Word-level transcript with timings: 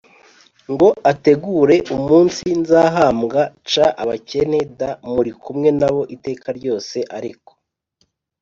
Ngo 0.73 0.89
ategure 1.11 1.75
umunsi 1.95 2.45
nzahambwa 2.61 3.41
c 3.69 3.71
abakene 4.01 4.59
d 4.79 4.81
muri 5.13 5.31
kumwe 5.43 5.69
na 5.79 5.89
bo 5.93 6.01
iteka 6.15 6.47
ryose 6.57 6.97
ariko 7.17 7.51